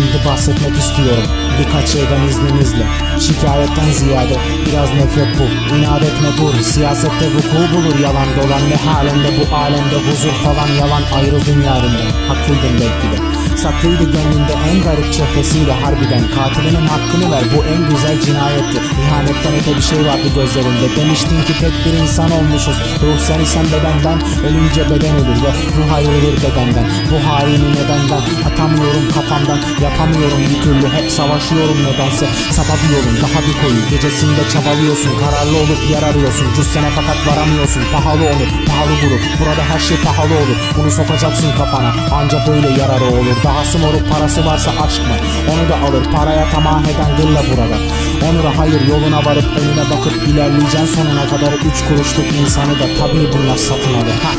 [0.00, 1.30] bahsetmek istiyorum.
[1.58, 2.86] Birkaç şeyden izninizle.
[3.20, 4.36] Şikayetten ziyade
[4.66, 6.60] biraz nefret bu İnat etme dur.
[6.62, 12.80] Siyasette vuku bulur yalan dolan Ne halinde bu alemde huzur falan yalan Ayrıldın yarından Haklıydın
[12.80, 18.78] belki de Saklıydı gönlünde en garip çehresiyle harbiden Katilinin hakkını ver bu en güzel cinayetti
[19.02, 20.96] İhanetten öte bir şey vardı gözlerinde.
[20.96, 22.76] Demiştin ki tek bir insan olmuşuz.
[23.02, 26.86] Ruh sen isen bedenden Ölünce beden ölür ve ruh ayrılır bedenden.
[27.10, 30.86] Bu halini nedenden Atamıyorum kafamdan Yapamıyorum bir türlü.
[30.96, 36.46] Hep savaşıyorum nedense Sapa bir yolun daha bir koyu Gecesinde çabalıyorsun kararlı olup yer arıyorsun.
[36.56, 38.48] Cüssene fakat varamıyorsun Pahalı olur
[38.82, 41.92] pahalı bulur Burada her şey pahalı olur Bunu sokacaksın kafana.
[42.12, 45.16] Anca böyle yararı olur Dahası moruk parası varsa aşk mı?
[45.52, 47.78] Onu da alır paraya tamah eden gırla burada.
[48.26, 53.56] Onura hayır yoluna varıp önüne bakıp ilerleyeceksin sonuna kadar Üç kuruşluk insanı da tabii bunlar
[53.56, 54.18] satın alır.
[54.22, 54.32] Ha.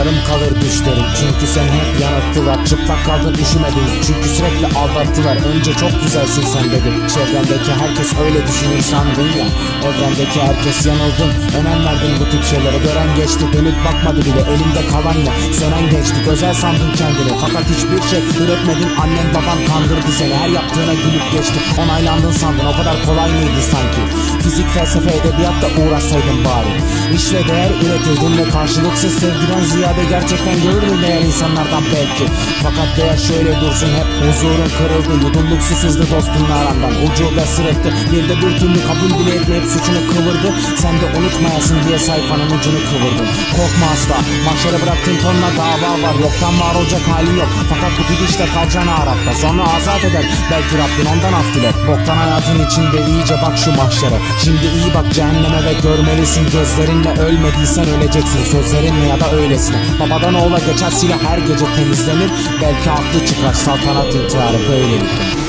[0.00, 3.86] Yarım kalır düşlerin çünkü sen hep yanılttılar Çıplak kaldın üşümedin.
[4.06, 5.36] Çünkü sürekli aldattılar.
[5.50, 6.94] Önce çok güzelsin sen dedim.
[7.14, 9.46] Çevrendeki herkes öyle düşünür sandın ya.
[9.88, 11.30] Evrendeki herkes yanıldın.
[11.58, 12.78] Önem verdin bu tip şeylere.
[12.86, 14.42] Gören geçti dönüp bakmadı bile.
[14.52, 17.32] Elinde kalan ya sönen geçti Özel sandın kendini.
[17.44, 18.90] Fakat hiçbir şey üretmedin.
[19.02, 20.34] Annen baban kandırdı seni.
[20.34, 21.58] Her yaptığına gülüp geçti.
[21.82, 22.66] Onaylandın sandın.
[22.72, 24.02] O kadar kolay mıydı sanki?
[24.42, 26.72] Fizik felsefe edebiyatta uğraşsaydın bari.
[27.16, 32.24] İş ve değer üretirdin ve karşılıksız sevgiden ziyade gerçekten görürdün değer insanlardan belki?
[32.62, 35.26] Fakat değer şöyle dursun hep huzurun kırıldı.
[35.26, 40.00] Yudumluk su sızdı dostunla arandan Ucube sırıttı bir de bir türlü kabul bile etmeyip suçunu
[40.10, 40.48] kıvırdı.
[40.82, 44.16] Sen de unutmayasın diye sayfanın ucunu kıvırdın Korkma asla.
[44.46, 46.14] Mahşere bıraktığın tonla dava var.
[46.24, 47.50] Yoktan var olacak hali yok.
[47.70, 50.24] Fakat bu gidişle kalacaksın arafta Sonra azat eder.
[50.50, 54.18] Belki Rabbin ondan af dile Boktan hayatın içinde iyice bak şu mahşere.
[54.44, 56.44] Şimdi iyi bak cehenneme ve görmelisin.
[56.54, 58.42] Gözlerinle ölmediysen öleceksin.
[58.54, 59.26] Sözlerinle ya da
[59.74, 62.30] öylesine Babadan oğula geçer silah her gece temizlenir.
[62.62, 65.40] Belki aklı çıkar saltanat intiharı böylelikle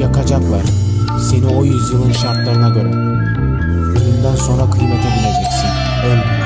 [0.00, 0.62] Yakacaklar.
[1.30, 2.88] Seni o yüzyılın şartlarına göre.
[3.98, 5.68] Ölümden sonra kıymete bineceksin
[6.06, 6.41] Ölme